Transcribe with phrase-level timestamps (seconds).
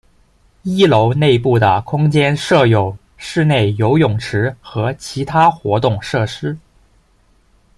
[0.63, 6.57] 一楼内部的空间设有室内游泳池和其他活动设施。